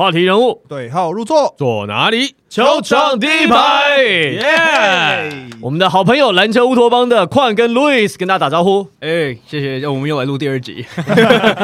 [0.00, 2.34] 话题人物对号入座，坐哪里？
[2.48, 5.46] 球场第一排，耶！
[5.60, 8.88] 我们的好朋友篮球乌托邦的矿跟 Louis 跟大家打招呼。
[9.00, 10.86] 哎，谢谢，我们又来录第二集。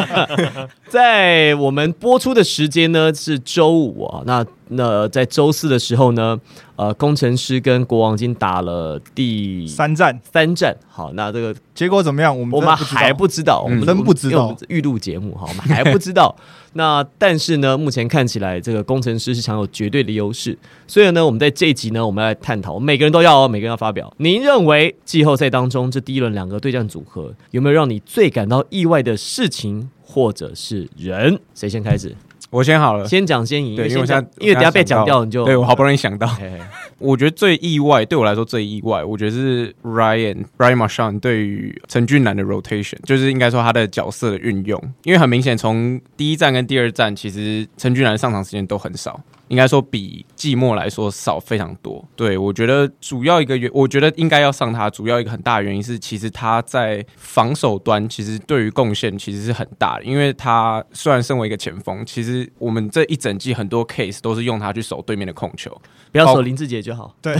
[0.86, 6.38] 在我们播出的时间呢是周五啊，那那在周四的时候呢，
[6.76, 10.76] 呃，工程师跟国王已经打了第三战，三战。
[10.86, 12.38] 好，那这个结果怎么样？
[12.38, 14.54] 我们我们还不知道，我们真不知道。
[14.68, 16.36] 预录节目哈，我们还不知道。
[16.76, 20.56] 那但是呢，目前看起来这个工程师是享有绝对的优势。
[20.86, 24.14] 所以呢，我们在这一集呢，我们来探讨，每个人都要哦，每个人要发表。
[24.18, 31.40] 您认为季后赛当中这第一轮两个对战组合有没有让你最感到意外的事情或者是人？
[31.54, 32.14] 谁先开始？
[32.50, 33.76] 我先好了，先讲先赢。
[33.76, 36.28] 对，因为现在因为等下被讲掉，你就对我好不容易想到。
[36.98, 49.20] 我觉得最意外，对我来说最意外，我觉得是 Ryan Ryan Marshall 对于陈俊南的 rotation，就是应该说他的角色的运用，因为很明显从第一站跟第二站，其实陈俊南上场时间都很少。
[49.48, 52.04] 应该说比季末来说少非常多。
[52.16, 54.90] 对我觉得主要一个原，我觉得应该要上他。
[54.90, 60.04] 主要一个很大的原因是，其实他在防守端其实对于贡献其实是很大的。
[60.04, 65.70] 因为他虽然身为一个前锋，其实我们这一整季很多 case 都是用他去守对面的控球，
[66.12, 67.14] 不要守林志杰就好。
[67.20, 67.34] 对，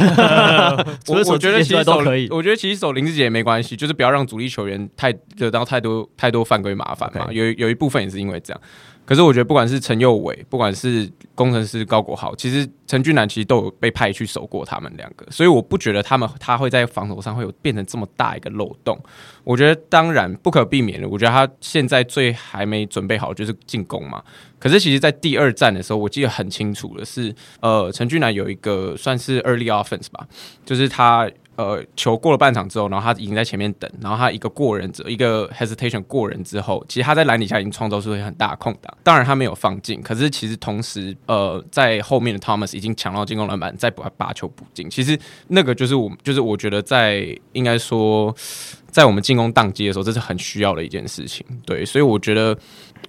[1.07, 2.29] 我我觉得其实都可以。
[2.31, 7.29] 我觉得其实守林志杰也没关系，就是不要让主力球员太惹到太多太多犯规麻烦嘛。
[7.31, 8.61] 有有一部分也是因为这样。
[9.07, 18.99] 可是我觉得，不管是陈佑伟，不管是工程师高国豪，其实陈俊南其实都有被派去守过他们两个，所以我不觉得他们他会在防守上会有变成这么大一个漏洞。
[19.45, 24.21] 我觉得当然不可避免的，我觉得他现在最还没准备好就是进攻嘛。
[24.59, 30.27] 可是其实，在第二战的时候，我记得很清楚的是，呃，陈俊南有一个算是 early offense 吧，
[30.65, 31.31] 就是他。
[31.57, 38.95] 呃，球过了半场之后，然后他已经在前面等，然后他一个过人者，一个 hesitation 过人之后，其实他在篮底下已经创造出很大的空档。
[39.03, 44.91] 当然他没有放进，可是其实同时，呃，在后面的 Thomas 已经抢到进攻篮板，再把把球补进。
[44.91, 45.19] 其实
[45.49, 48.34] 那个就是我，就是我觉得在应该说，
[48.91, 51.44] 在我们进攻宕机的时候，这是很需要的一件事情。
[51.65, 52.56] 对，所以我觉得。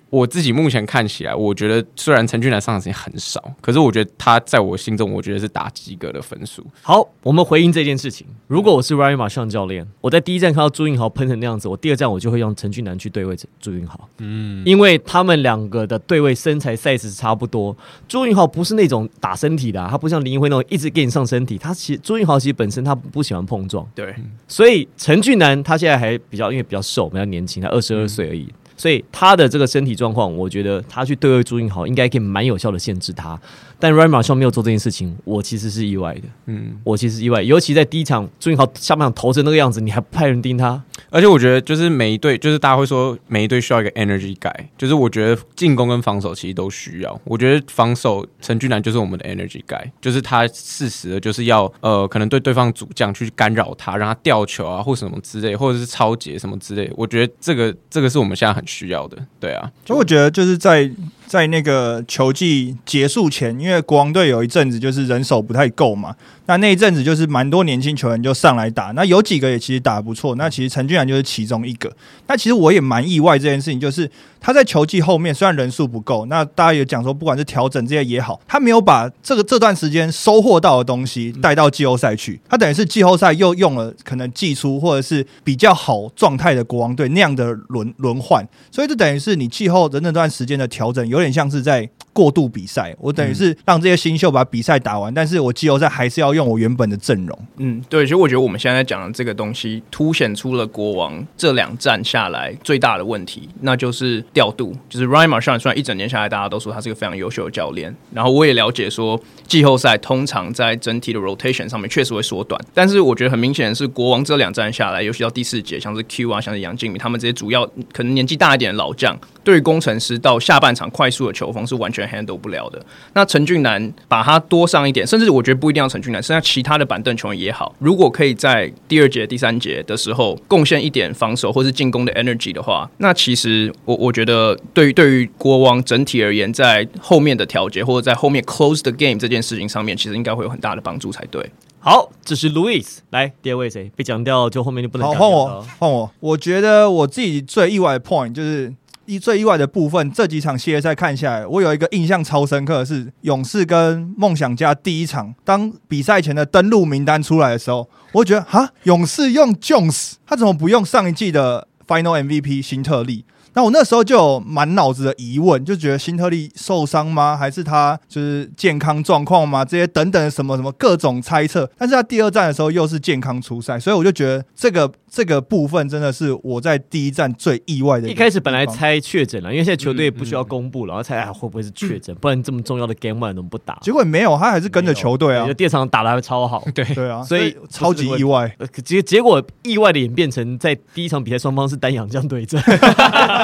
[0.09, 6.65] 我自己目前看起来，我觉得虽然陈俊南上场时间很少，可是我觉得他在我心中，我觉得是打及格的分数。
[6.81, 8.25] 好，我们回应这件事情。
[8.47, 14.07] 如果我是 Ryan 马上教练，我在第一站看到朱云豪喷成那样子，我第二站我就会用陈俊南去对位朱云豪。
[14.19, 17.75] 嗯，因为他们两个的对位身材 size 差不多。
[18.07, 21.57] 朱云豪不是那种打身体的，他不像林奕辉那种一直给你上身体。
[21.57, 23.85] 他其实朱云豪其实本身他不喜欢碰撞。
[23.93, 24.15] 对，
[24.47, 28.47] 所以陈俊南他现在还比较因为比较瘦，比较年轻，他二十二岁而已。
[28.77, 33.37] 所以他的这个身体状况，我觉得他去对位朱英豪应该可以蛮有效的限制他。
[33.79, 36.21] 但 Ryan 马上没有做这件事情，我其实是意外的。
[36.47, 40.81] 嗯，我其实意外，尤其在第一场朱英豪下半场投成那个样子，你还不派人盯他。
[41.09, 47.21] 而且我觉得，就是每一队，就是大家会说每一队需要一个 energy guy，就是我觉得进攻跟防守其实都需要。
[47.23, 56.91] 我觉得防守陈俊南就是我们的 energy guy，就是他适时的，就是要呃，可能对对方主将去干扰他，让他掉球啊，或什么之类，或者是超节什么之类。
[56.95, 59.17] 我觉得这个这个是我们现在很需要的。
[59.39, 60.91] 对啊，所以我觉得就是在。
[61.27, 66.15] 在那个球季结束前，因为国王队有一阵子就是人手不太够嘛，
[66.45, 71.91] 那那一阵子就是蛮多年轻球员就上来打，那有几个也其实打不错，那其实陈俊然就是其中一个。
[72.27, 91.17] 那其实我也蛮意外这件事情，就是他在球季后面虽然人数不够，那大家也讲说不管是调整这些也好，他没有把这个这段时间收获到的东西带到季后赛去，他等于是季后赛又用了可能季初或者是比较好状态的国王队那样的轮轮换，所以就等于是你季后的那段时间的调整有。
[91.17, 91.89] 有点像是在。
[92.17, 97.39] 过渡比赛，我等于是让这些新秀把比赛打完，但是我季后赛还是要用我原本的阵容。
[97.57, 104.75] 嗯，对，其实我觉得我们现在讲的这个东西，凸显出了国王这两战下来最大的问题，那就是调度。
[104.89, 117.63] 就是 Ryan Marshall 虽然一整年下来，大家都说他是个非常优秀的教练，然后我也了解说，季后赛通常在整体的 rotation 上面确实会缩短，但是我觉得很明显的是，国王这两战下来，尤其到第四节，像是 Q 啊，像是杨敬敏他们这些主要
[117.93, 122.06] 可能年纪大一点的老将，对于工程师到下半场快速的球风是完全。
[122.07, 122.81] Handle 不了的。
[123.13, 141.51] 那陈俊南把他多上一点，甚至我觉得不一定要陈俊南，剩下其他的板凳球员也好，如果可以在第二节、第三节的时候贡献一点防守或是进攻的 energy 的话，那其实我我觉得对于对于国王整体而言，在后面的调节或者在后面 close the game 这件事情上面，其实应该会有很大的帮助才对。
[141.79, 146.11] 好，这是 Louis 来第二位谁被讲掉，就后面就不能好换我换我。
[146.19, 148.73] 我觉得我自己最意外的 point 就是。
[149.07, 163.23] 意最意外的部分，这几场系列赛看下来，我有一个印象超深刻的是勇士跟梦想家第一场，当比赛前的登录名单出来的时候，我觉得哈，勇士用 Jones，他怎么不用上一季的 Final MVP 新特利？
[163.57, 167.35] 那我那时候就有满脑子的疑问，就觉得辛特利受伤吗？
[167.35, 169.65] 还是他就是健康状况吗？
[169.65, 171.67] 这些等等什么什么各种猜测。
[171.75, 178.07] 但是他第二站的时候又是健康出赛，所以我就觉得这个这个部分真的是我在第一站最意外的。
[178.07, 183.79] 一开始本来猜确诊了，因为现在球队不需要公布了，然后猜哎会不会是确诊，不然这么重要的 Game One 怎么不打？
[183.81, 185.53] 结果没有，他还是跟着球队啊就。
[185.55, 186.63] 电场打的还超好。
[186.75, 188.53] 对，对啊，所以超级意外。
[188.59, 192.61] 呃可结结果意外的演变成在第一场比赛双方是单阳将对阵，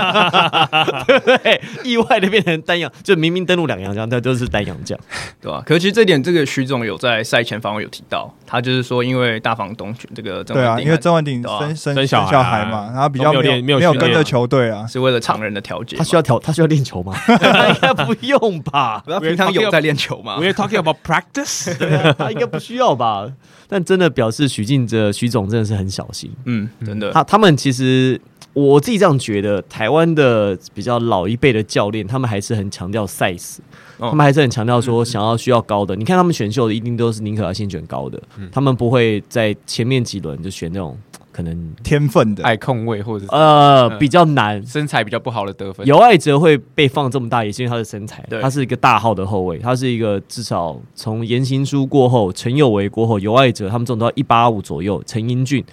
[1.08, 1.62] 对不对？
[1.84, 4.98] 意外的变成单阳，就明明登陆两阳将，但都是单阳将。
[5.42, 14.86] 对吧、可是其实这点，这个徐总有在赛前访问有提到，他就是说，因为大房东这个郑对啊，因为曾文鼎生生生小孩小孩嘛，然后比较都没有没有跟着球队啊。
[14.88, 17.14] 是为了常人的调节，他需要调，他需要练球吗？
[17.26, 19.04] 他 应该不用吧？
[19.08, 21.78] 他平常有在练球吗？We're talking about practice。
[21.78, 23.28] 对啊，他应该不需要吧？
[23.68, 26.32] 但真的表示许晋哲徐总真的是很小心。
[26.46, 28.20] 嗯，真的，他他们其实
[28.54, 33.58] 我自己这样觉得，台湾的比较老一辈的教练，他们还是很强调 size，、
[33.98, 35.96] 哦他们还是很强调说想要需要高的。
[35.96, 38.22] 你看他们选秀的一定都是宁可要先选高的，
[38.52, 40.98] 他们不会在前面几轮就选那种
[41.32, 44.64] 可能天分的，爱控位或者呃比较难。
[44.64, 45.84] 身材比较不好的得分。
[45.88, 55.64] 尤爱哲会被放这么大，也是因为他的身材，对他是一个大号的后卫，他是一个至少从言行书过后，陈友维过后，尤爱哲他们这种都要一八五左右，陈英俊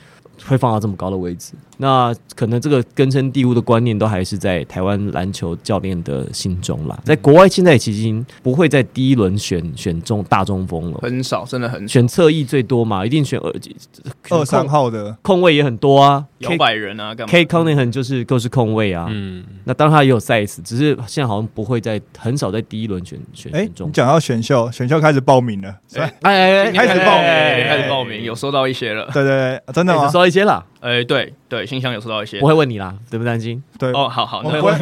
[0.46, 6.98] 会放到这么高的位置，那可能这个根深蒂固的观念都还是在台湾篮球教练的心中啦。
[7.04, 11.92] 在国外现在其实已经不会在第一轮选选中大中锋了，很少，真的很少。
[11.92, 13.52] 选侧翼最多嘛，一定选二
[14.30, 23.88] 二三号的控位也很多啊摇摆人啊，K Cunningham 就是都是控位啊，嗯，那当然他也有 size，只是现在好像不会在很少在第一轮选选中。
[23.88, 29.08] 你讲到选秀，选秀开始报名了，哎哎哎开始报名对开始报名，有收到一些了。
[29.12, 30.08] 对对对，真的？
[30.10, 30.69] 收接了。
[30.80, 32.46] 哎，对对，信箱有收到一些不。
[32.46, 33.62] 会问你啦，对不担心？
[33.78, 34.72] 对，哦，好好，那我不会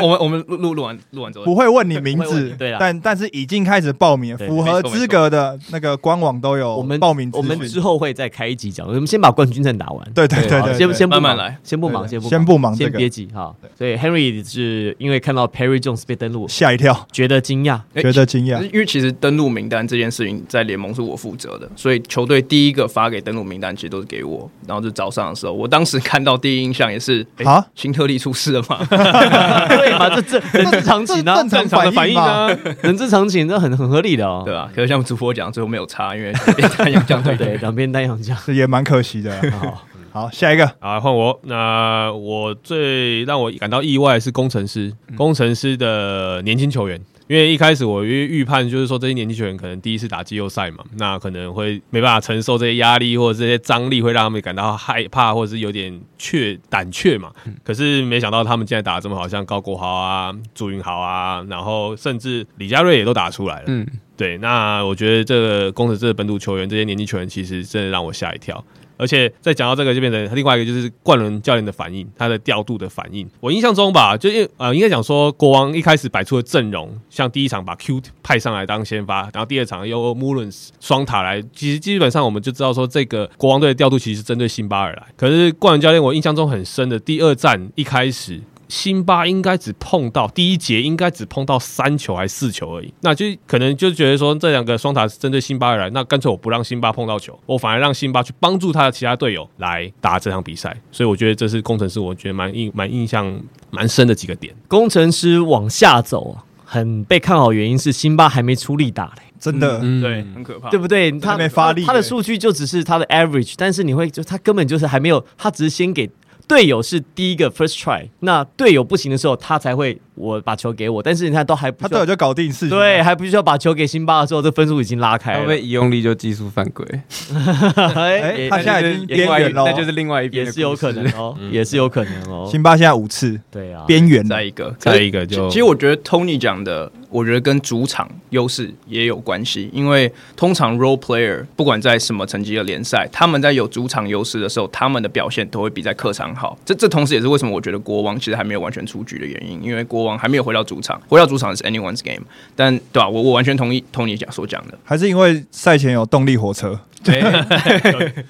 [0.00, 10.12] 我 我们我们录录录完录完之后不，会问你名字，对啦但但是已经开始报名符合资格的那个官网都有我们报名资我们之后会再开一集讲，我们先把冠军战打完。
[10.14, 13.54] 对对对对，先先不忙慢慢来，先不忙，先不先不忙这个先别急哈。
[13.76, 18.62] 所以 Henry 是因为看到 Perry Jones 被登录，吓一跳，觉得惊讶，哎觉得惊讶。
[18.62, 24.48] 因为其实登录名单这件事情在联盟是我负责的，所以球队第一个发给登录名单其实都是给我。
[24.66, 28.78] 然后就早上的时候，我当时看到第一印象也是，哎啊，辛特利出事了嘛？
[28.88, 30.08] 对嘛？
[30.10, 32.22] 这这人之常情啊，正常的反应嘛。
[32.22, 34.42] 啊， 人之常情，这很很合理的哦。
[34.44, 34.70] 对吧？
[34.74, 37.56] 可是像主播讲，最后没有差，因为变太阳将对对，对。
[37.58, 38.36] 两边单阳将。
[38.46, 39.32] 这也蛮可惜的。
[39.52, 39.84] 好，
[40.22, 41.38] 好，下一个啊，换我。
[41.44, 47.00] 那我最让我感到意外的是工程师，工程师的年轻球员。
[47.28, 57.30] 因为一开始我预预判就是说这些年轻球员可能第一次打季后赛嘛，那可能会没办法承受这些压力或者这些张力，会让他们感到害怕或者是有点怯胆怯嘛。
[57.62, 63.64] 可是没想到他们现在打得这么好，像高国豪啊、朱云豪啊，然后甚至李佳瑞也都打出来了。
[63.66, 63.86] 嗯，
[64.16, 68.64] 对，那我觉得这个工程师的本土球员，这些年轻球员其实真的让我吓一跳。
[68.98, 73.26] 而且再讲到这个，就变成另外一个就是冠伦教练的反应，他的调度的反应。
[73.40, 85.06] 我印象中吧，就因为呃，应该讲说国王一开始摆出的阵容，像第一场把 Q 派上来当先发，然后第二场又 m u l l n s 双塔来，其实基本上我们就知道说这个国王队的调度其实是针对辛巴尔来。
[85.16, 88.40] 可是冠伦教练我印象中很深的第二战一开始。
[88.68, 104.54] 辛巴应该只碰到第一节，应该只碰到三球还是四球而已，那就可能就觉得说这两个双塔是针对辛巴而来，那干脆我不让辛巴碰到球，我反而让辛巴去帮助他的其他队友来打这场比赛，所以我觉得这是工程师，我觉得蛮印蛮印象蛮深的几个点。
[104.68, 109.22] 工程师往下走啊，很被看好，原因是辛巴还没出力打嘞。
[109.40, 110.68] 真的，嗯对，很可怕。
[110.68, 111.12] 对不对？
[111.12, 116.10] 他没发力他的欸数据就只是他的 average，但是你会就他根本就是还没有，他只是先给
[116.48, 122.70] 队友是第一个 first try，那队友不行的时候，他才会我把球给我，但是你看都还不他队友就搞定事情。
[122.70, 125.48] 对，，还不需要把球给辛巴的时候，这分数已经拉开了会不。
[125.50, 126.84] 会一用力就技术犯规？
[128.50, 132.48] 他现在已经边缘了那，就是另外一边也是有可能哦，也是有可能哦。
[132.50, 146.58] 辛巴现在五次对啊，边缘了再一个，再一个就其其实我觉得 Tony 讲的，我觉得跟主场优势也有关系，因为通常 role player 不管在什么层级的联赛，他们在有主场优势的时候，他们的表现都会比在客场好。
[146.64, 152.26] 这这同时也是为什么我觉得国王其实还没有完全出局的原因，因为国王还没有回到主场，回到主场是 anyone's game。
[152.54, 154.78] 但对吧、我我完全同意同你讲所讲的。
[154.84, 157.20] 还是因为赛前有动力火车，对，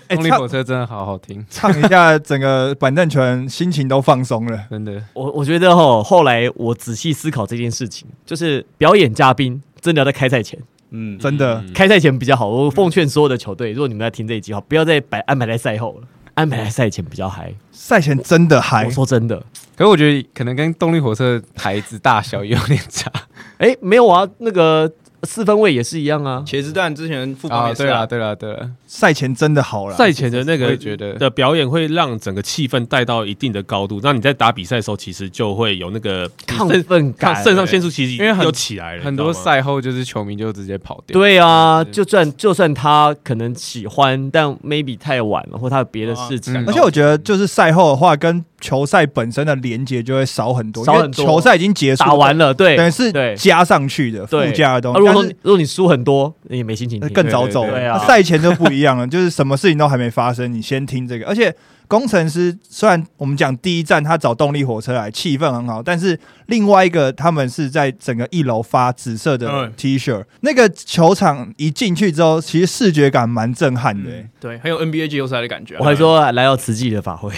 [0.08, 4.58] 哎动力火车真的好好听，唱一下，整个板凳全心情都放松了。
[4.70, 5.02] 真的。
[5.14, 10.60] 我我觉得哈，后来我仔细思考这件事情，就是表演嘉宾真的要在开赛前，
[10.90, 12.48] 嗯，真的，开赛前比较好。
[12.48, 17.52] 我奉劝所有的球队，如果你们在听这一集话，不要再摆安排在赛后了，安排在赛前比较嗨。
[17.72, 19.38] 赛前真的嗨我，说真的，
[19.75, 23.10] 可是我觉得可能跟动力火车台子大小也有点差
[23.58, 26.42] 哎，没有啊，那个四分位也是一样啊。
[26.46, 27.68] 茄子蛋之前副帮啊。
[27.68, 41.18] 也是对啊，对了，对了，赛前真的好了，赛前的那个觉得的表演会让整个气氛带到一定的高度，那你在打比赛的时候，其实就会有那个亢奋感抗肾上腺素其实因为很又起来了，很多赛后就是球迷就直接跑掉。
[41.18, 46.54] 对啊，就算就算他可能喜欢，但 maybe 太晚了，或他有别的事情。
[46.54, 55.07] 嗯而且我觉得，就是赛后的话，跟球赛本身的连接就会少很多，少很多因为球赛已经结束，打完了，对，等于是对加上去的附加的东西。
[55.08, 57.08] 啊如果说如果你输很多，你也没心情听。
[57.12, 57.70] 更早走了。
[57.72, 61.26] 对啊赛前就不一样了， 就是什么事情都还没发生，你先听这个。
[61.26, 61.54] 而且
[61.86, 66.18] 工程师虽然我们讲第一站他找动力火车来，气氛很好，但是
[66.49, 69.73] 另外一个他们是在整个一楼发紫色的嗯。
[69.76, 75.78] T 恤，那个球场一进去之后，其实视觉感蛮震撼的、欸对，很有 NBA 季后赛的感觉啊。
[75.81, 77.31] 我还说来到慈济的法会，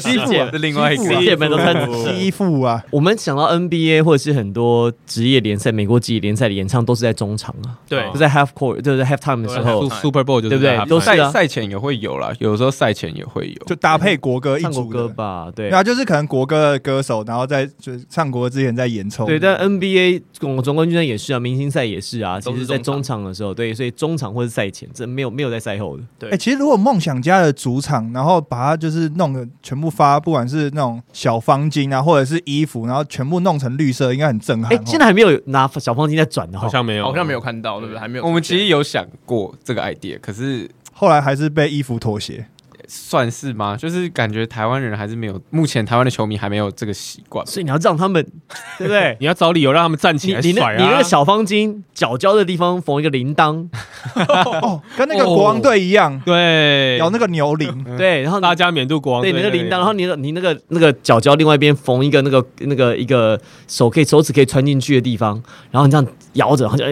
[0.00, 2.12] 西服啊是另外一个世界门都穿紫色。
[2.12, 8.08] 衣服啊，我们想到 NBA 或者是很多职业联赛、美国职业联赛的演唱，都是在中场啊，对。
[8.12, 10.78] 就在 half court，就是在 half time 的时候，Super Bowl 就是对不对？
[10.78, 11.26] 在都是啊。
[11.26, 13.66] 赛赛前也会有啦，有时候赛前也会有。
[13.66, 14.88] 就搭配国歌一组。
[14.88, 15.70] 歌吧，对。
[15.70, 15.76] 对。
[15.76, 19.26] 啊，就是可能国歌的歌手，然后在就是唱国歌之前在演冲。
[19.26, 22.40] 对，但 NBA 总总冠军赛也是啊，明星赛也是啊。
[22.40, 26.02] 其实，在中中场的时候，对，所以中场或者赛前，这没有没有在赛后的。
[26.18, 37.98] 对哎、其实如果梦想家的主场，然后把它就是弄的全部发，不管是那种小方巾啊，或者是衣服，然后全部弄成绿色，应该很震撼哎哦。，现在还没有拿小方巾在转的哈，好像没有，好像没有看到，对不对？
[37.98, 38.24] 还没有。
[38.24, 42.46] 我们其实有想过这个 idea，可是后来还是被衣服妥协。
[42.88, 43.76] 算是吗？
[43.76, 47.44] 就是感觉台湾人还是没有，目前台湾的球迷还没有这个习惯。
[47.46, 48.24] 所以你要让他们，
[48.78, 49.16] 对不对？
[49.20, 50.76] 你要找理由让他们站起你你那来甩啊！
[50.78, 53.68] 你那个小方巾脚胶的地方缝一个铃铛，
[54.62, 57.84] 哦，跟那个国王队一样，对，有那个牛铃。
[57.96, 66.84] 对，然后大家免度国王对队你那个铃铛，然后你的你那个那个脚胶另外一边缝一个那个那个一个手可以手指可以穿进去的地方，然后你这样摇着，然后就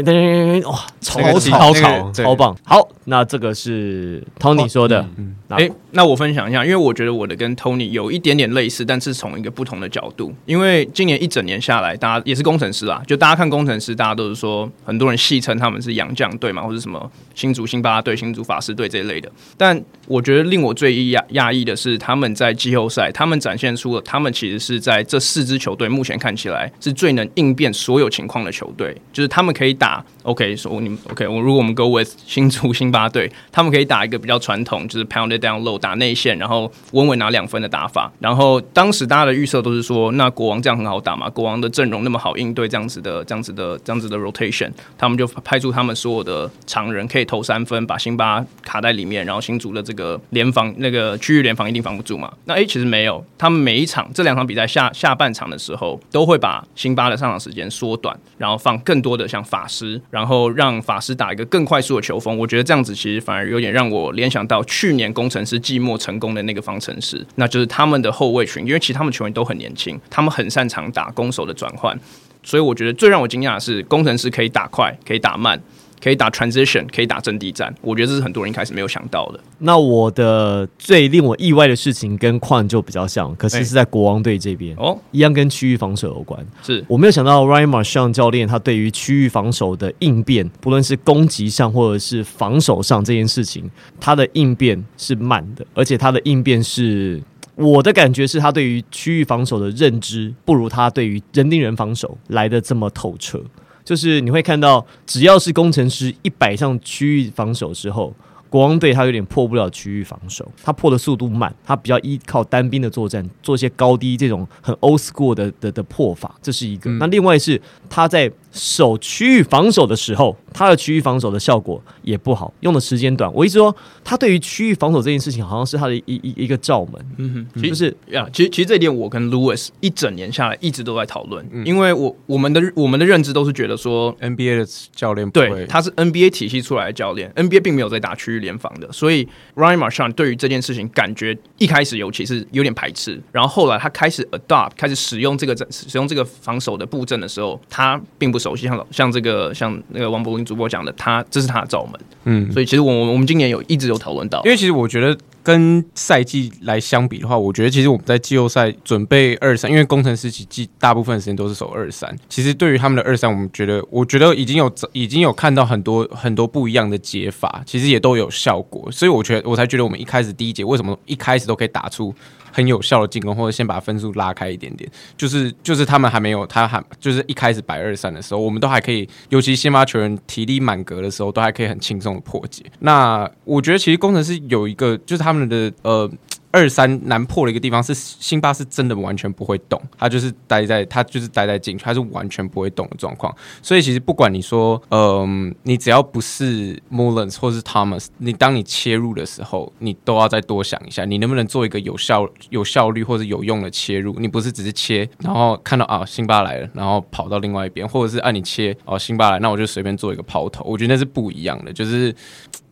[0.69, 2.57] 哇，超那个超超那个吵超棒！
[2.65, 10.33] 好，那这个是 Tony 说的，嗯那哎、那我分享一下，因为我觉得我的跟 Tony 有一点点类似，但是从一个不同的角度。
[10.47, 19.31] 因为今年一整年下来，大家也是工程师啦，就大家看工程师，大家都是说很多人戏称他们是洋将队嘛，或者什么新竹辛巴队、新竹法师队这一类的。
[19.57, 38.13] 但我觉得令我最讶讶异的是，他们在季后赛，他们展现出了他们其实是在这四支球队目前看起来是最能应变所有情况的球队，就是他们可以打 OK，说你们 OK，我如果我们 go with 新竹 辛巴队，他们可以打一个比较传统，就是 pound it down low 打内线，然后稳稳拿两分的打法。
[38.21, 41.31] 然后当时大家的预测都是说，那国王这样很好打嘛？
[41.31, 52.31] 国王的阵容那么好应对这样子的、这样子的、这样子的 rotation，他们就派出他们所有的常人可以投三分，把辛巴卡在里面，然后新竹的这个联防那个区域联防一定防不住嘛？
[52.45, 62.37] 那诶，其实没有，他们每一场这两场比赛下下半场的时候，都会把辛巴的上场时间缩短，然后放更多的像法师，然后让法师打一个更快速的球风。
[62.39, 71.99] 我觉得这样子其实反而有点让我联想到去年工程师寂寞成功的那个方程式，那就是他们的后卫群，因为其实他们球员都很年轻，他们很擅长打攻守的转换。
[72.45, 75.63] 所以我觉得最让我惊讶的是，工程师可以打快，可以打慢，
[76.03, 77.73] 可以打 transition，可以打阵地战。
[77.81, 79.39] 我觉得这是很多人一开始没有想到的。
[79.59, 86.45] 那我的最令我意外的事情跟矿就比较像，可是哎是在国王队这边，哦，一样跟区域防守有关。
[86.63, 97.23] 是我没有想到 Ryan Marshall 教练他对于区域防守的应变，不论是攻击上或者是防守上这件事情，他的应变是慢的，而且他的应变是。
[97.55, 103.43] 我的感觉是他对于区域防守的认知不如他对于人盯人防守来的这么透彻。
[103.85, 108.15] 就是你会看到，只要是工程师一摆上区域防守之后，
[108.49, 116.91] 国王队他有点破不了区域防守，他破的速度慢，他比较依靠单兵的作战，做一些高低这种很 old school 的的的破法，这是一个。
[116.91, 123.33] 嗯那另外是他在守区域防守的时候，他的区域防守的效果也不好，用的时间短。
[123.35, 134.15] 我一直说，他对于区域防守这件事情，好像是他的一一一个罩门，嗯哼，其实就是呀其实其实这一点我跟 Lewis 一整年下来一直都在讨论，嗯因为我我们的我们的认知都是觉得说。
[134.21, 162.15] NBA 的教练不对，他是 NBA 体系出来的教练，NBA 并没有在打区域联防的，所以 Ryan Marshall 对于这件事情感觉一开始尤其是有点排斥，然后后来他开始 adopt 开始使用这个使用这个防守的布阵的时候，他并不熟悉，像像这个像那个王柏林主播讲的，他这是他的罩门，嗯，所以其实我我们今年有一直有讨论到因，为其实我觉得跟赛季来相比的话，我觉得其实我们在季后赛准备二三，因为工程师其实大部分时间都是守二三。
[162.29, 168.91] 其实对于他们的二三，我们觉得，我觉得已经有已经有看到很多很多不一样的解法，其实也都有效果。
[168.91, 172.15] 所以我觉得我才觉得我们一开始第一节为什么一开始都可以打出。
[172.53, 182.65] 很有效的进攻，或者先把分数拉开一点点，就是就是他们还没有，他还就是一开始百二三的时候，我们都还可以，尤其先发球员体力满格的时候，都还可以很轻松的破解。
[182.81, 186.09] 那我觉得其实工程师有一个，就是他们的呃。
[186.53, 193.35] 二三难破的一个地方是辛巴是真的完全不会动，他就是待在他就是待在禁区，他是完全不会动的状况。
[193.63, 204.15] 所以其实不管你说，嗯，你只要不是 Mullins 或是 Thomas，你当你切入的时候，你都要再多想一下，你能不能做一个有效、有效率或者有用的切入？
[204.19, 210.63] 你不是只是切，然后看到啊辛巴来了，然后跑到另外一边，或者是按你切哦辛巴来，那我就随便做一个抛投。
[210.65, 212.15] 我觉得那是不一样的，就是。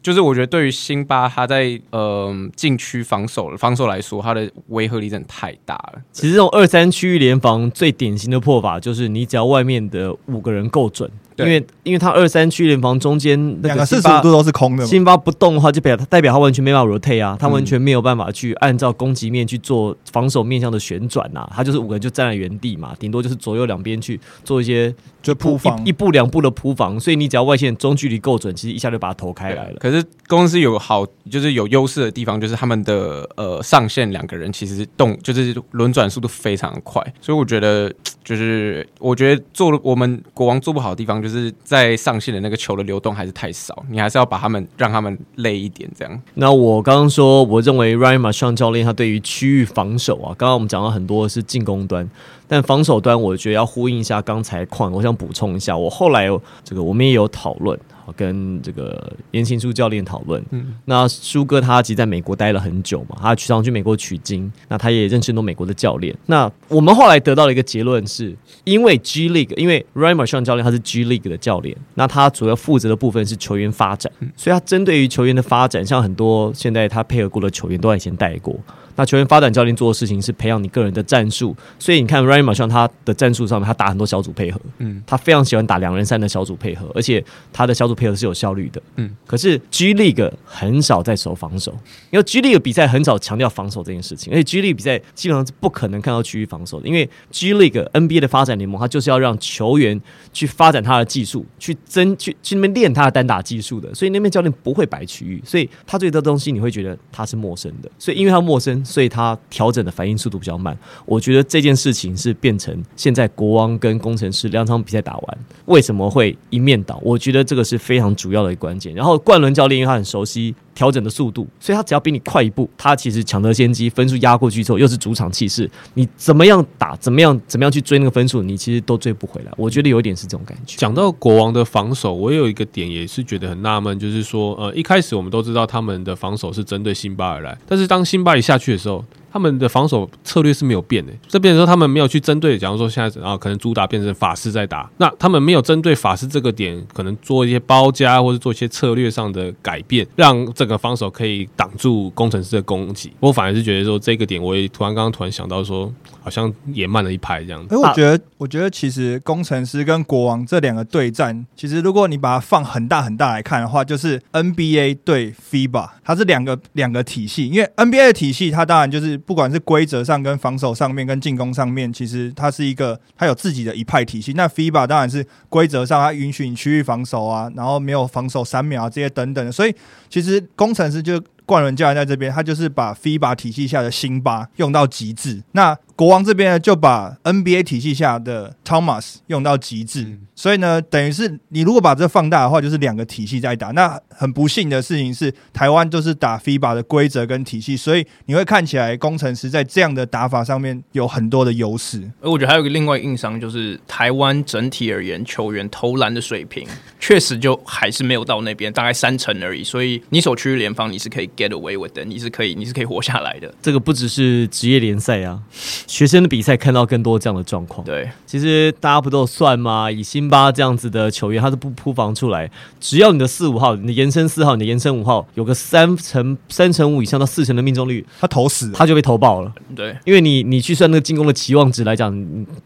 [0.02, 6.00] 就是我觉得对于辛巴他在呃禁区防守防守来说，他的威慑力真的太大了。
[6.12, 11.10] 其实这种二三区域联防最典型的破法，就是你只要外面的五个人够准。
[11.44, 29.76] 因为，因为他二三区联防中间两个四十五度都是空的，辛巴不动的话，就表代表他完全没办法 rotate 啊，他完全没有办法去按照攻击面去做防守面向的旋转呐，他就是五个人就站在原地嘛，顶多就是左右两边去做一些就铺防一步两步的铺防，所以你只要外线中距离够准，其实一下就把它投开来了。
[29.78, 37.92] 可是公司有好就是有优势的地方，就是他们的呃上线两个人其实动就是轮转速度非常快，所以我觉得
[38.22, 41.29] 就是我觉得做我们国王做不好的地方就是。
[41.30, 46.22] 是在上线的那个球的流动还是太少，你还是要把他们让他们累一点这样。
[46.34, 52.08] 那我刚刚说，我认为 Ryan m a s h a n 教练他对于区域防守啊，刚刚我们讲到很多是进攻端，
[52.50, 56.26] 但防守端我觉得要呼应一下刚才矿，我想补充一下，我后来
[56.64, 57.78] 这个我们也有讨论。
[58.16, 66.12] 跟这个严庆书教练讨论，嗯，那舒哥他其实在美国待了很久嘛，他去常去美国取经，那他也认识很多美国的教练。
[66.26, 78.58] 那我们后来得到了一个结论，是因为 G League，因为 Raymer 上教练他是 G League 的教练，那他主要负责的部分是球员发展，所以他针对于球员的发展，像很多现在他配合过的球员都以前带过。
[78.96, 89.10] 那球员发展教练做的事情是培养你个人的战术，所以你看 Ryan 马上他的战术上面，他打很多小组配合，嗯，他非常喜欢打两人三的小组配合，而且他的小组配合是有效率的，嗯。
[89.26, 91.72] 可是 G League 很少在守防守，
[92.10, 100.00] 因为 G League 比赛很少强调防守这件事情，而且 G League 比赛基本上是不可能看到区域防守的，因为 G League NBA 的发展联盟，它就是要让球员
[100.32, 109.70] 去发展他的技术，去增去去那边练他的单打技术的，所以那边教练不会摆区域，所以他对这东西你会觉得他是陌生的，所以因为他陌生，所以他调。
[109.70, 110.76] 整的反应速度比较慢，
[111.06, 116.98] 我觉得这件事情是变成现在国王跟工程师两场比赛打完，为什么会一面倒？
[117.00, 118.92] 我觉得这个是非常主要的一关键。
[118.92, 120.52] 然后冠伦教练因为他很熟悉。
[120.74, 129.52] 调整的速度，所以他只要比你快一步，他其实抢得先机，分数压过去之后，又是主场气势，你怎么样打，怎么样怎么样去追那个分数，你其实都追不回来。
[129.56, 130.76] 我觉得有一点是这种感觉。
[130.76, 141.12] 讲到国王的防守，我有一个点也是觉得很纳闷，就是说，呃，一开始我们都知道他们的防守是针对辛巴而来，但是当辛巴一下去的时候，他们的防守策略是没有变的。
[141.28, 151.48] 这变成说他们没有去针对，假如说现在啊，可能主打变成法师在打，那他们没有针对法师这个点，可能做一些包夹或者做一些策略上的改变，让这个防守可以。
[151.56, 157.74] 挡住工程师的攻击，我反而是觉得说这个点，我也突然刚刚突然想到说，好像也慢了一拍这样子。
[157.74, 167.48] 哎，我觉得，我觉得其实工程师跟国王这两个对战，其实如果你把它放很大很大来看的话，就是 NBA 对 FIBA，它是两个两个体系。
[167.48, 174.32] 因为 NBA 的体系，它当然就是不管是规则上、跟防守上面、跟进攻上面，其实它是一个它有自己的一派体系。
[174.32, 179.52] 那 FIBA 当然是规则上，它允许你区域防守啊，然后没有防守三秒啊这些等等的。
[179.52, 179.74] 所以
[180.08, 185.42] 其实工程师就冠伦教练在这边，他就是把 FIBA 体系下的辛巴用到极致。
[185.52, 193.66] 那国王这边呢，就把 NBA 体系下的 Thomas 用到极致，所以呢，等于是你如果把这放大的话，就是两个体系在打。
[193.72, 202.10] 那很不幸的事情是，台湾就是打 FIBA 的规则跟体系，所以你会看起来工程师在这样的打法上面有很多的优势。
[202.22, 206.66] 而我觉得还有个另外硬伤，就是台湾整体而言，球员投篮的水平
[206.98, 209.62] 确实就还是没有到那边，大概三成而已。
[209.62, 213.54] 所以你守区域联防，你是可以 get away with 的，你是可以，你是可以活下来的。
[213.60, 215.42] 这个不只是职业联赛啊。
[215.90, 217.84] 学生的比赛看到更多这样的状况。
[217.84, 219.90] 对，其实大家不都有算吗？
[219.90, 222.48] 以辛巴这样子的球员，他都不铺防出来，
[222.78, 229.52] 只要你的四五号，你的延伸四号，你的延伸五号有个三成、三成五以上到四成的命中率，他投死，他就被投爆了。
[229.74, 232.16] 对，因为你你去算那个进攻的期望值来讲，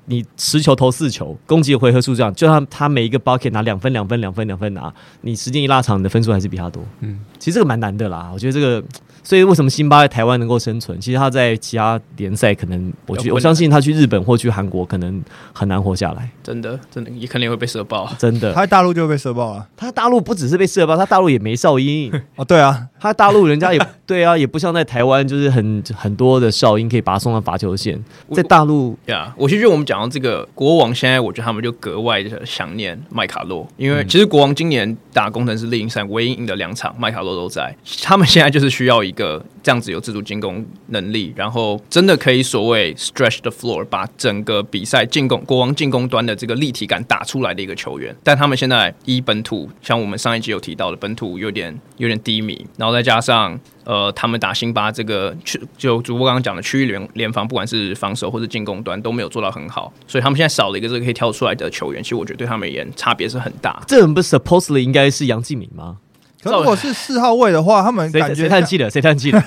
[0.05, 6.85] 你持球投四球，攻击的回合数这样，就算他每一个包可以拿两分、两分、两分、两分拿，你时间一拉长，你的分数还是比他多。
[7.01, 7.21] 嗯。
[7.39, 8.85] 其实这个蛮难的啦，我觉得这个。
[9.25, 11.01] 所以为什么辛巴在台湾能够生存？
[11.01, 15.21] 其实他在其他联赛可能，我去我相信他去日本或去韩国可能
[15.53, 16.31] 很难活下来。
[16.43, 18.09] 真的，真的也肯定会被射爆。
[18.19, 19.67] 真的，他在大陆就被射爆了。
[19.77, 22.13] 他大陆不只是被射爆，他大陆也没哨音。
[22.37, 27.99] 哦，对啊，他大陆人家也对啊，也不像在台湾，就是很很多的哨音可以把他送到罚球线。
[28.33, 37.75] 在大陆呀，我其实我们讲到这个国王，现在我觉得他们就格外的想念麦卡洛，因为其实国王今年打工程师猎鹰赛唯一赢的两场，麦卡洛都在。
[38.03, 39.95] 他们现在就是需要一个这样子。
[39.95, 48.13] 有自主进攻能力，然后真的可以所谓 stretch the floor，把整个比赛进攻国王进攻端的这个立体感打出来的一个球员。
[48.25, 62.03] 但他们现在一本土，像我们上一集有提到的，本土有点有点低迷，然后再加上呃，他们打辛巴这个区，就主播刚刚讲的区域联联防，不管是防守或者进攻端都没有做到很好，所以他们现在少了一个这个可以跳出来的球员。
[62.03, 63.83] 其实我觉得对他们而言差别是很大。
[63.87, 65.99] 这人不是 supposedly 应该是杨继敏吗？
[66.43, 68.91] 如果是四号位的话，他们感觉谁叹气了？
[68.91, 69.43] 谁叹气了？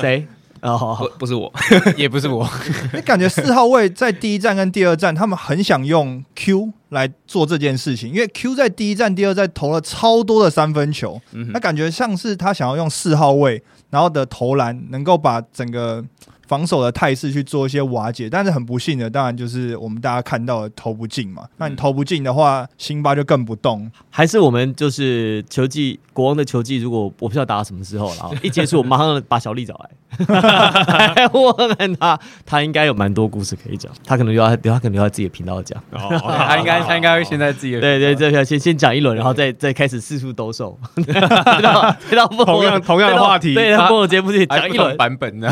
[0.00, 0.26] 谁？
[0.72, 1.52] 哦，不不是我，
[1.96, 2.48] 也不是我。
[2.92, 11.20] 你感觉四号位在第一站跟第二站，他们很想用 Q 来做这件事情，因为 Q 在第一站、第二站投了超多的三分球，
[11.52, 16.04] 那感觉像是他想要用四号位，然后的投篮能够把整个。
[16.46, 21.44] 防守的态势去做一些瓦解，但是很不幸的，当然就是我们大家看到的投不进嘛。
[21.56, 23.90] 那你投不进的话，辛巴就更不动。
[24.10, 29.90] 还是我们就是球技国王的球技，如果我不知道打到什么时候了， 一结束我马上把小丽找来。
[31.32, 33.92] 我问他，他应该有蛮多故事可以讲。
[34.06, 35.82] 他可能留他，他可能留在自己的频道讲。
[35.90, 40.78] 他应该， 他应该会先在自己的对对，这先先讲一轮，然后再再开始四处兜售。
[40.94, 45.50] 知道知道，同样同样的话题，对，不同节目去讲一轮版本的，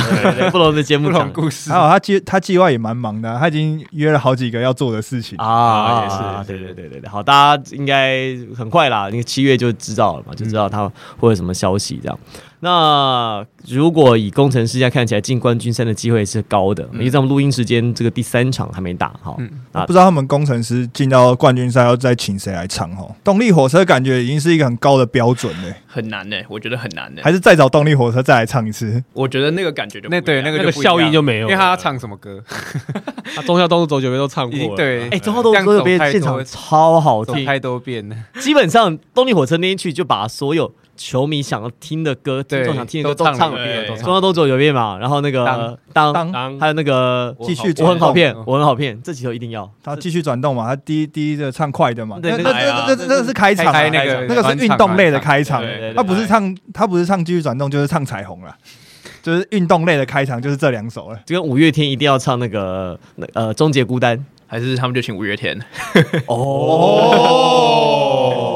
[0.51, 1.71] 不同的节目讲故事。
[1.73, 6.17] 还有他计他计划也蛮忙的，他已经约了好几个要做的事情啊，也是，
[6.47, 7.09] 对对对对对。
[7.09, 12.19] 好，大家应该很快啦，那个七月就知道了嘛，就知道他会有什么消息这样。
[12.65, 19.37] 那如果以工程师现在看起来进冠军赛的机会是高的，因为咱们录音时间这个第三场还没打哈，
[19.73, 23.07] 啊，不知道他们工程师进到冠军赛要再请谁来唱哈？
[23.23, 29.05] 动力火车感觉已经是一个很高的标准嘞，很难呢，我觉得很难呢，还是再找动力火车再来唱一次？
[29.13, 32.43] 我觉得那个感觉就那对那个效应就没有，因为他要唱什么歌？
[33.37, 40.73] 他中孝东路走九遍都唱过，对，哎，中孝东路走九遍现场超好听，太多遍了，基本上动力火车那天去就把所有。
[40.97, 44.97] 球迷想要听的歌，听众想听的歌都唱了，中央都走有遍嘛。
[44.99, 49.71] 然后那个当当，还有那个继续，我很好骗，我很好骗，这几首一定要。
[49.83, 50.67] 他继续转动嘛。
[50.67, 58.55] 他第一第一个唱快的嘛，那那那那那是开场，那个那个是运动类的开场，他不是唱他不是唱继续转动，就是唱彩虹了，
[59.23, 61.19] 就是运动类的开场，就是这两首了。
[61.27, 65.61] 就跟五月天一定要唱那个那呃终结孤单，还是他们就请五月天？
[66.27, 67.51] 哦。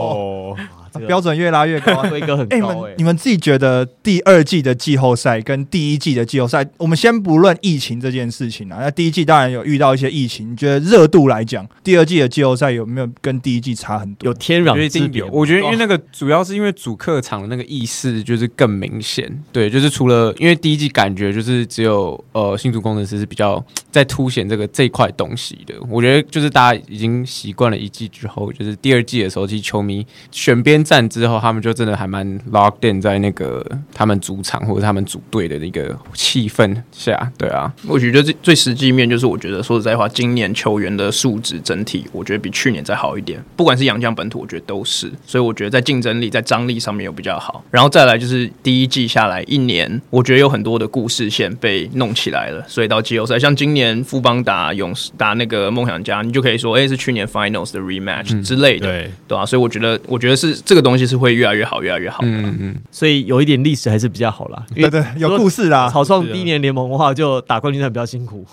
[1.06, 2.56] 标准越拉越高，规格很高。
[2.56, 8.78] 哎，你们你们自己觉得第二季的季后赛跟第一季的季后赛，我们先不论疫情这件事情啊。
[8.80, 14.26] 那第一季当然有遇到一些疫情，你觉得热度来讲，第二季的季后赛有没有跟第一季差很多？
[14.26, 15.22] 有天壤之别。
[15.24, 19.30] 我觉得因为那个主要是因为主客场的那个意识就是更明显。
[19.52, 25.74] 对，就是除了因为第一季感觉就是只有呃新竹工程师是比较在凸显这个这块东西的。
[25.90, 30.78] 我觉得就是大家已经习惯了一季之后，就是第二季的时候，其实球迷选边。
[30.88, 37.70] 战之后，他们就真的还蛮 locked in 在那个他们主场或者他们组队的那个气氛下，对啊。
[37.86, 43.38] 我觉得最最实际面就是，我觉得说实在话，今年球员的素质整体，我觉得比去年再好一点。
[43.54, 45.12] 不管是洋将本土，我觉得都是。
[45.26, 47.62] 所以我觉得在竞争力、在张力上面有比较好。
[47.70, 52.64] 然后再来就是第一季下来一年，我觉得有很多的故事线被弄起来了。
[52.66, 59.44] 所以到季后赛，像今年富邦打勇士打那个梦想家，你就可以说，哎，是去年 finals 的 rematch 之类的，对对啊。
[59.44, 60.77] 所以我觉得，我觉得是这个。
[60.78, 62.20] 这东西是会越来越好，越来越好。
[62.22, 64.64] 嗯嗯，所以有一点历史还是比较好啦。
[64.72, 65.90] 对对，有故事啦。
[65.90, 68.46] 草创第一年联盟的话，就打冠军赛比较辛苦，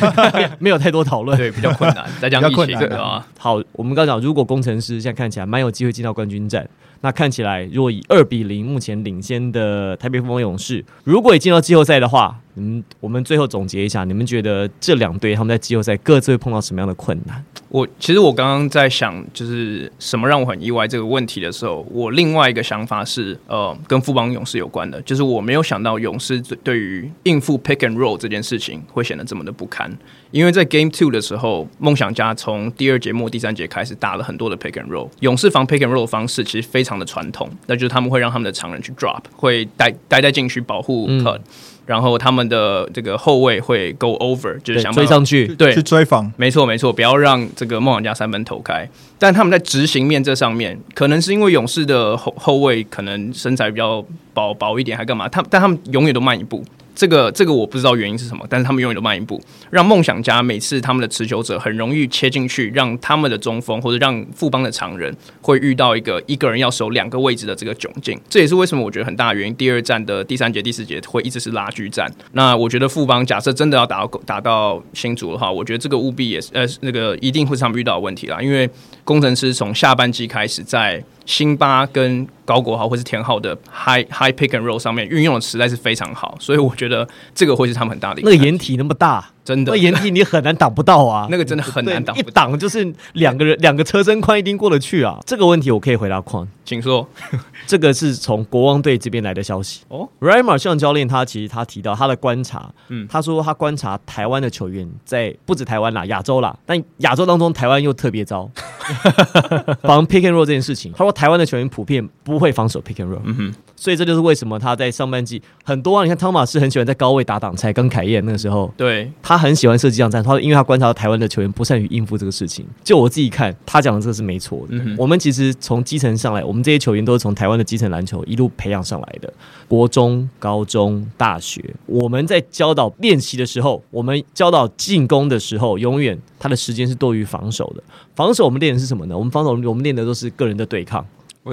[0.60, 2.04] 没有太多讨论，对，比较困难。
[2.20, 3.26] 再讲疫情啊。
[3.38, 6.68] 好，我们刚讲，如果工程师现在看起来蛮有机会进到冠军战，
[7.00, 17.42] 那看起来如果以二比零目前领先的台北富邦勇士，如果也进到季后赛的话，嗯，我们最后总结一下，你们觉得这两队他们在季后赛各自会碰到什么样的困难？
[17.70, 29.90] 我其实我刚刚在想，就是什么让我很意外这个问题的时候，我另外一个想法是，呃，跟富邦勇士有关的，就是我没有想到勇士对于应付 pick and roll 这件事情会显得这么的不堪，
[30.30, 41.40] 因为在 Game Two 的时候，梦想家从第二节末第三节开始打了很多的 pick and roll，勇士防 pick and roll 的方式其实非常的传统，那就是他们会让他们的常人去 drop，会待待在禁区保护 cut。
[41.84, 48.88] 然后他们的这个后卫会 go over，就是想追上去，对去追防，没错没错，不要让这个梦想家三分投开。
[49.18, 55.28] 但他们在执行面这上面，可能是因为勇士的后后卫可能身材比较薄薄一点，还干嘛？
[55.28, 56.64] 他但他们永远都慢一步。
[56.94, 68.20] 这个这个我不知道原因是什么，但是他们永远都慢一步，让梦想家每次他们的持球者很容易切进去，让他们的中锋或者让富邦的常人会遇到一个一个人要守两个位置的这个窘境。
[68.28, 69.54] 这也是为什么我觉得很大的原因。
[69.56, 72.10] 第二战的第三节、第四节会一直是拉锯战。
[72.32, 78.68] 那我觉得富邦假设真的要打到打到新竹的话，我觉得这个务必也是呃那个一定会是他们遇到的问题啦，因为
[79.04, 89.72] 工程师从下半季开始在辛巴跟高国豪或是田浩的 high high pick and roll 上面运用的实在是非常好，所以我觉得这个会是他们很大的一难题那个掩体那么大，真的。
[89.72, 95.18] 那掩体你很难挡不到啊， 那个真的很难挡一挡就是两个人两个车身宽一定过得去啊。
[95.26, 97.06] 这个问题我可以回答框，请说。
[97.66, 99.82] 这个是从国王队这边来的消息。
[99.88, 100.08] 哦。
[100.20, 103.06] Ryan m a r s h a 教练他其实他提到他的观察，嗯。
[103.08, 108.50] 他说他观察台湾的球员在不止台湾啦，亚洲啦，但亚洲当中台湾又特别糟，
[109.82, 118.72] 防 pick and roll 这件事情，他说台湾的球员普遍不会防守 pick and roll，嗯哼，所以这就是为什么他在上半季很多啊，你看汤马斯很喜欢在高位打挡拆，跟凯燕那个时候。
[118.76, 122.66] 对，他很喜欢设计这样战术，因为他观察到台湾的球员不善于应付这个事情。
[122.82, 124.76] 就我自己看，他讲的这个是没错的。
[124.76, 129.32] 嗯我们其实从基层上来，我们这些球员都是从台湾的基层篮球一路培养上来的。
[129.68, 137.82] 国中、高中、大学，我们在教导练习的时候，我们教导进攻的时候，永远他的时间是多于防守的。
[138.14, 139.16] 防守我们练的是什么呢？
[139.16, 141.04] 我们防守我们练的都是个人的对抗。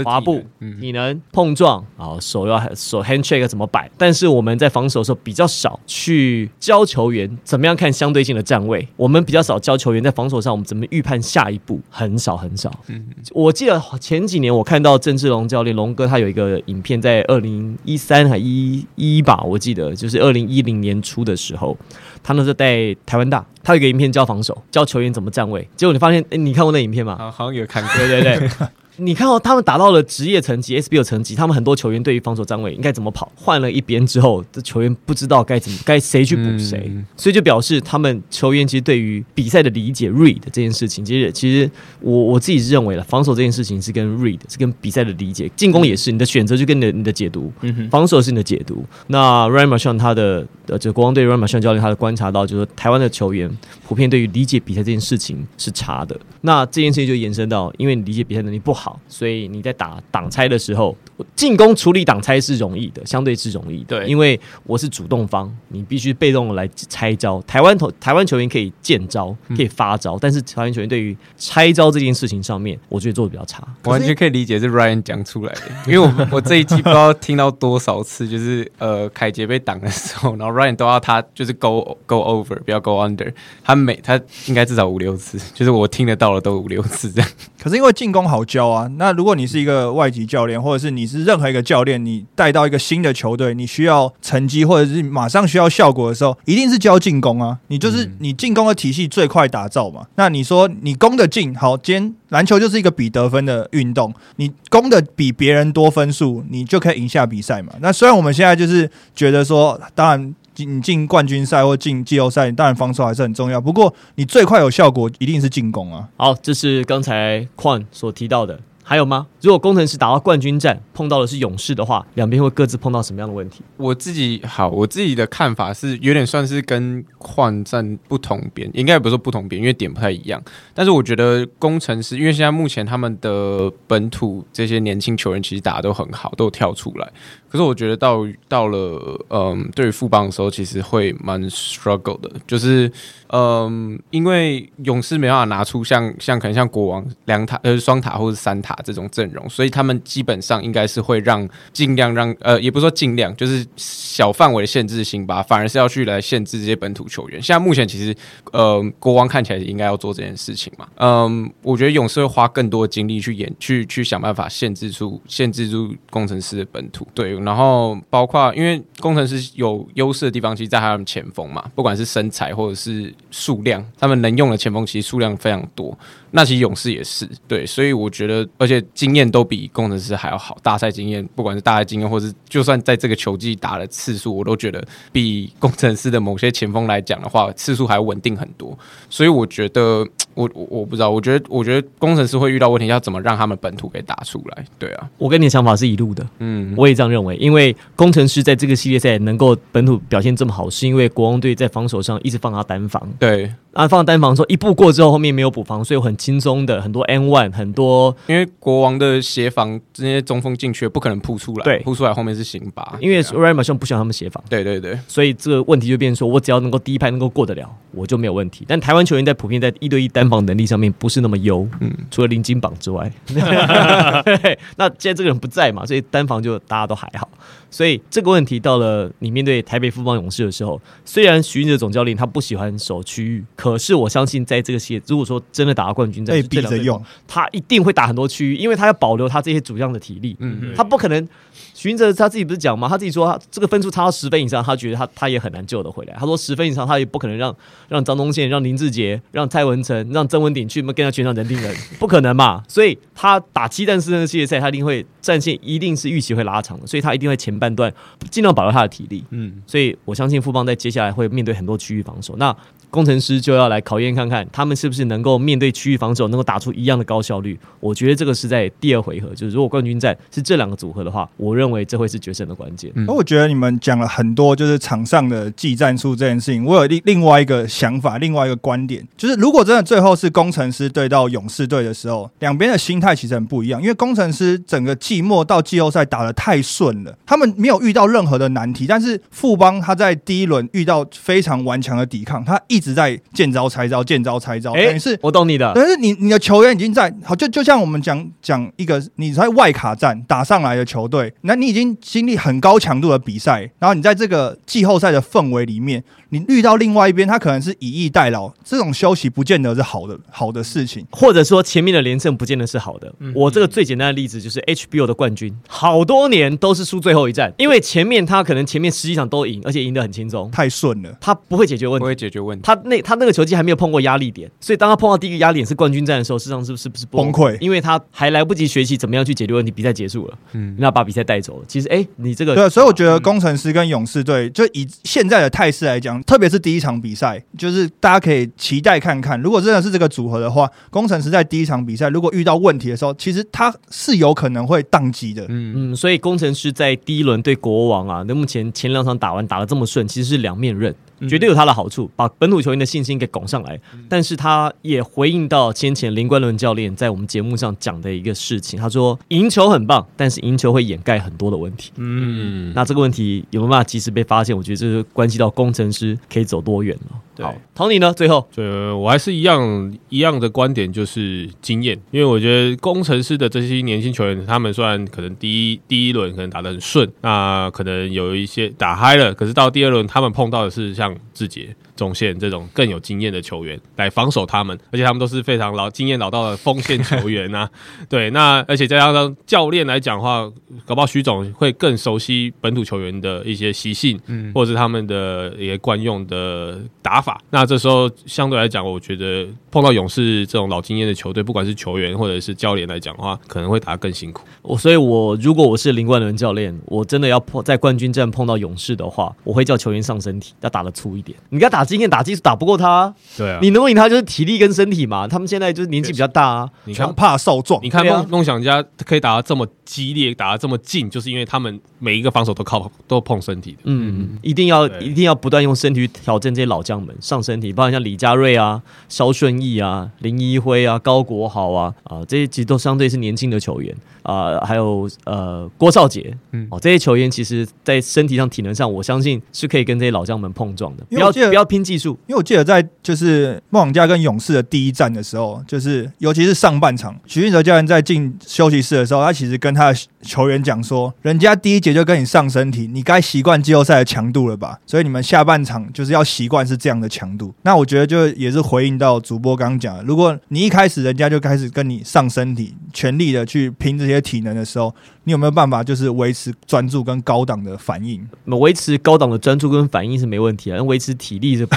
[0.04, 3.90] 滑步你能、嗯，碰撞，啊，手要手 handshake 怎么摆？
[3.98, 12.72] 但是我们在防守的时候比较少去教球员怎么样看相对性的站位，我们比较少教球员在防守上我们怎么预判下一步，很少很少。
[12.88, 21.76] 嗯我记得前几年我看到郑志龙教练龙哥他有一个影片，在二零一三还一一吧，我记得就是二零一零年初的时候，
[22.22, 25.68] 他那时候带台湾大，他有一个影片教防守，教球员怎么站位。
[25.76, 27.16] 结果你发现，诶你看过那影片吗？
[27.18, 28.50] 好好像有看过，对对对。
[29.00, 41.70] 你看哦他们达到了职业层级、SBL 层级，他们很多球员对于防守站位应该怎么跑，换了一边之后，这球员不知道该怎么该谁去补谁，嗯所以就表示他们球员其实对于比赛的理解 read 这件事情，其实其实
[42.02, 48.84] 我我自己是认为了，防守这件事情是跟 read 是跟比赛的理解，进攻也是你的选择就跟你的你的解读，嗯哼，防守是你的解读。
[49.08, 51.58] 那 Ryan m a r s h a n 他的呃，就国王队 Ryan m a r s h
[51.58, 53.50] a n 教练他的观察到，就是说台湾的球员
[53.88, 56.18] 普遍对于理解比赛这件事情是差的。
[56.42, 60.96] 那这件事情就延伸到，因为你理解比赛能力不好，所以你在打挡拆的时候，
[61.36, 64.00] 进攻处理挡拆是容易的，相对是容易的。
[64.00, 67.42] 对因为我是主动方，你必须被动的来拆招。
[67.44, 73.64] 台湾投台湾球员可以见招，可以发招，但是台湾球员对于拆招这件事情上面，我觉得做的比较差。
[73.84, 83.32] 我完全可以理解是 Ryan 讲出来的， 因为我我这一季不知道听到多少次，就是呃凯杰被挡的时候，然后 Ryan 都要他就是 go go over，不要 go under，
[83.64, 87.30] 他每他应该至少五六次，就是我听得到的都五六次这样。
[87.62, 97.58] 可是因为进攻好教啊，那如果你是一个外籍教练，或者是你是任何一个教练，你带到一个新的球队，你需要成绩或者是马上需要效果的时候，一定是教进攻啊。
[97.68, 100.06] 你就是嗯你进攻的体系最快打造嘛。
[100.16, 107.74] 那你说你攻的进，好，今天篮球就是一个比得分的运动，你攻的比别人多分数，你就可以赢下比赛嘛。
[107.82, 110.36] 那虽然我们现在就是觉得说，当然。
[110.62, 113.62] 你进冠军赛或进季后赛，当然防守还是很重要。
[113.62, 116.10] 不过你最快有效果，一定是进攻啊。
[116.18, 118.60] 好，这是刚才矿所提到的。
[118.90, 119.28] 还有吗？
[119.40, 123.62] 如果工程师打到冠军战，碰到的是勇士的话，两边会各自碰到什么样的问题？
[123.78, 130.42] 我自己好，我自己的看法是有点算是跟换战不同边，应该也不是说不同边，因为点不太一样。
[130.74, 137.08] 但是我觉得工程师，因为现在目前他们的本土这些年轻球员其实打的都很好，都跳出来。
[137.50, 142.92] 可是我觉得到到了嗯，对于副帮的时候，其实会蛮 struggle 的，就是
[143.30, 157.42] 嗯，因为勇士没办法拿出像像可能像国王两塔呃双塔或者三塔这种阵容，所以他们基本上应该是会让尽量让呃也不说尽量，就是小范围的限制辛巴，反而是要去来限制这些本土球员。
[157.42, 158.16] 现在目前其实
[158.52, 175.98] 呃国王看起来应该要做这件事情嘛，嗯，我觉得勇士会花更多的精力去演去去想办法限制住限制住工程师的本土，对，然后包括因为工程师有优势的地方，其实在他们前锋嘛，不管是身材或者是数量，他们能用的前锋其实数量非常多。
[176.32, 188.78] 那其实勇士也是对，所以我觉得，而且经验都比工程师还要好，大赛经验，不管是大赛经验，或是就算在这个球季打的次数，我都觉得比工程师的某些前锋来讲的话，次数还要稳定很多。
[189.10, 194.64] 所以我觉得，我我我不知道，我觉得我觉得工程师会遇到问题，要怎么让他们本土给打出来？
[194.78, 197.29] 对啊，我跟你的想法是一路的，嗯，我也这样认为。
[197.38, 211.80] 因为工程师在这个系列赛能够本土表现这么好，是因为国王队在防守上一直放他单防，对，啊，放单防之后一步过之后，后面没有补防，所以有很轻松的很多 N one，很多因为国王的协防这些中锋进去不可能扑出来，对。
[211.80, 213.42] 扑出来后面是辛巴，因为对啊。
[213.42, 218.66] R a m a 不喜欢他们协防，对对对，所以这个问题就变成说我只要能够第一拍能够过得了，我就没有问题。
[218.68, 221.92] 但台湾球员在普遍在一对一单防能力上面不是那么优，嗯。
[222.10, 223.12] 除了林金榜之外，
[224.78, 227.30] 那现在这个人不在嘛，所以单防就大家都还好。
[227.72, 240.36] 所以这个问题到了你面对台北富邦勇士的时候，虽然徐云哲总教练他不喜欢守区域，可是我相信在这个系列，如果说真的打到冠军战，被这逼着用，他一定会打很多区域，因为他要保留他这些主将的体力。
[240.40, 241.28] 嗯，他不可能，
[241.74, 242.88] 徐云哲他自己不是讲吗？
[242.88, 246.16] 他自己说他这个分数差到十分以上，他觉得他他也很难救得回来。
[246.20, 247.56] 他说十分以上，他也不可能让
[247.88, 252.64] 让张东宪、让林志杰、让蔡文成、让曾文鼎去跟他全场人盯人，不可能嘛。
[252.68, 257.94] 所以他打七战四胜的系列赛，他一定会战线一定是预期会拉长的，所以他一定会前半段
[258.32, 259.24] 尽量保留他的体力。
[259.32, 262.36] 嗯，所以我相信富邦在接下来会面对很多区域防守。
[262.38, 262.56] 那
[262.90, 267.58] 工程师就要来考验看看他们是不是能够面对区域防守，能够打出一样的高效率。
[267.80, 272.92] 我觉得这个是在第二回合，就是如果冠军战是这两个组合的话，我认为这会是决胜的关键。
[272.96, 276.66] 嗯那我觉得你们讲了很多，就是场上的技战术这件事情。
[276.66, 283.82] 我有另另外一个想法，另外一个观点，就是如果真的最后是工程师对到勇士队的时候，两边的心态其实很不一样。
[283.82, 295.72] 因为工程师整个季末到季后赛打得太顺了，他们没有遇到任何的难题，但是富邦他在第一轮遇到非常顽强的抵抗，他一直在见招拆招，见招拆招，等于是我懂你的。
[295.76, 311.06] 但是你你的球员已经在好，就就像我们讲讲一个你在外卡战打上来的球队，那你已经经历很高强度的比赛，然后你在这个季后赛的氛围里面，你遇到另外一边，他可能是以逸待劳，这种休息不见得是好的好的事情。
[311.12, 313.12] 或者说前面的连胜不见得是好的。
[313.34, 322.06] 我这个最简单的例子就是 HBO 的冠军，好多年都是输最后一战，因为前面他可能前面十几场都赢，而且赢得很轻松，太顺了，他不会解决问题不。
[322.06, 327.58] 会解决问题，他那他那个球季还没有碰过压力点，所以当他碰到第一个压力点是冠军战的时候，事实上是不是不是崩溃。
[327.60, 331.66] 因为他还来不及学习怎么样去解决问题，比赛结束了，嗯，那把比赛带走了。
[331.68, 345.46] 其实，哎、你这个对，所以我觉得工程师跟勇士队，就以现在的态势来讲，特别是第一场比赛，就是大家可以期待看看，如果真的是这个组合的话，工程师在第一场比赛如果遇到问题的时候，其实他是有可能会宕机的。
[345.50, 350.94] 嗯，嗯，所以工程师在第一轮对国王啊，那目前前两场打完打的这么顺，其实是两面刃，
[351.28, 353.80] 绝对有他的好处，把本土球员的信心给拱上来。
[354.08, 361.92] 但是他也回应到先前林冠伦教练在我们节目上讲的一个事情，他说赢球很棒，但是赢球会掩盖很多的问题。
[361.98, 364.56] 嗯，那这个问题有没有办法及时被发现？
[364.56, 367.20] 我觉得这是关系到工程师可以走多远了。
[367.40, 368.14] 对好，Tony 呢？
[368.14, 368.62] 最后就
[368.98, 371.98] 我还是一样一样的观点，就是经验。
[372.12, 387.70] 因为我觉得工程师的这些年轻球员，他们虽然可能第一第一轮可能打得很顺，那可能有一些打嗨了，可是到第二轮他们碰到的是像志杰、中线这种更有经验的球员来防守他们，而且他们都是非常老经验老道的锋线球员啊。
[388.08, 390.50] 对，那而且再加上教练来讲的话，
[390.86, 397.42] 搞不好徐总会更熟悉本土球员的一些习性，嗯或者是他们的一些惯用的打法。
[397.50, 404.48] 那这时候相对来讲，我觉得碰到勇士这种老经验的球队，不管是球员或者是教练来讲的话，可能会打得更辛苦。
[404.62, 411.38] 我，所以我如果我是林冠伦教练，我真的要碰在冠军战碰到勇士的话，我会叫球员上身体，要打得粗一点。
[411.50, 415.28] 你跟他打经验、打技术打不过他，对啊，你能够赢他就是体力跟身体嘛。
[415.28, 417.16] 他们现在就是年纪比较大啊，你看强。
[417.16, 423.80] 怕少壮你，看对啊梦梦想家可以打得这么激烈，打得这么近，就是因为他们每一个防守都靠都碰身体的。
[423.84, 441.04] 嗯，一定要对一定要不断用身体去挑战这些老将们上身体，包括像李佳瑞啊、肖顺义啊、林一辉啊、高国豪啊啊，这些其实都相对是年轻的球员啊，还有呃郭少杰，嗯哦，这些球员其实在身体上、体能上，我相信是可以跟这些老将们碰撞的。
[441.10, 454.80] 不为我记得要不要拼技术，因为我记得在就是梦想家跟勇士的第一战的时候，就是尤其是上半场，徐运哲教练在进休息室的时候，他其实跟他球员讲说，人家第一节就跟你上身体，你该习惯季后赛的强度了吧？
[454.86, 457.54] 所以你们下半场就是要习惯是这样的强度。
[457.62, 468.28] 那我觉得就也是回应到主播刚刚讲的，如果你一开始人家就开始跟你上身体，全力的去拼这些体能的时候，你有没有办法就是维持专注跟高档的反应？
[468.46, 471.76] 那维持高档的专注跟反应是没问题啊，但维持体力是不，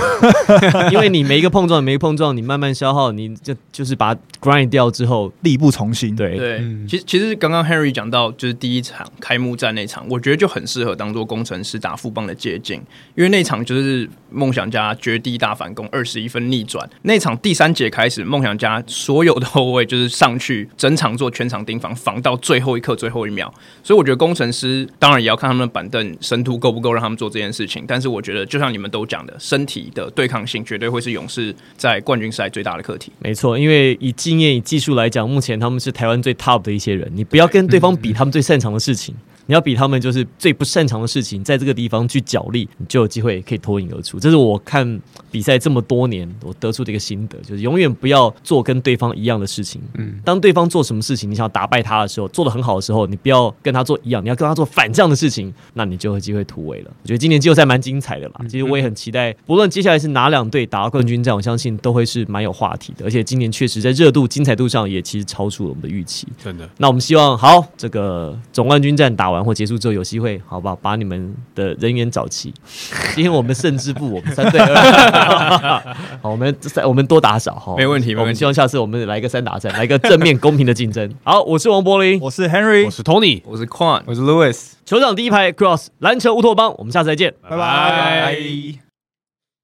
[0.91, 6.17] 因为你每一个碰撞，每一个碰撞，你慢慢消耗，你就就是把它 grind 掉之后，力不从心。
[6.17, 12.79] 对，对，嗯其实其实刚刚 Henry 讲到，就是第一场开幕战那场，我觉得就很适合当做工程师打富邦的借鉴，
[13.15, 16.89] 因为那场就是梦想家绝地大反攻，二十一分逆转。
[17.03, 23.53] 那场第三节开始，梦想家所有的后卫就是上去整场场做全场盯防，防到最后一刻、最后一秒。
[23.83, 27.85] 所以我觉得工程师当然也要看他们的板凳深度够不够让他们做这件事情。
[27.89, 33.11] 但是我觉得，就像你们都讲的，身体的对抗性绝对会是勇士在冠军赛最大的课题。
[33.19, 37.11] 没错，因为以经验、以技术来讲，目前他们是台湾最 top 的一些人。
[37.13, 39.13] 你不要跟对方比他 他们最擅长的事情。
[39.53, 44.19] 你要比他们就是最不擅长的事情，在这个地方去角力，你就有机会可以脱颖而出。
[44.19, 44.99] 这是我看
[45.31, 49.83] 比赛这么多年我得出的一个心得，就是永远不要做跟对方一样的事情。
[49.99, 56.91] 嗯，当对方做什么事情，你想要打败他的时候，做的很好的时候，你不要跟他做一样，你要跟他做反这样的事情，那你就有机会突围了。
[57.03, 63.05] 我觉得今年季后赛蛮精彩的啦，其实我也很期待，不论接下来是哪两队打到冠军战，我相信都会是蛮有话题的。
[63.05, 66.27] 而且今年确实在热度、精彩度上也其实超出了我们的预期。
[66.43, 70.03] 真的，那我们希望好这个总冠军战打完或结束之后有。
[70.13, 70.77] 机会，好不好？
[70.77, 72.53] 把你们的人员找齐。
[73.15, 75.81] 今天我们胜之不，我们三对二。
[76.21, 78.15] 好，我们三，我们多打少哈，没问题。
[78.15, 81.11] 我们希望下次我们来一个三打三，来一个正面公平的竞争。
[81.25, 84.73] 好，我是王柏林，我是 Henry，我是 Tony，我是 Quan，我是 Louis。
[84.85, 88.92] 球场第一排 Cross 篮球乌托邦，我们下次再见，拜拜。